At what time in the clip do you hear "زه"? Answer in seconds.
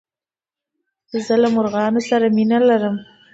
1.25-1.33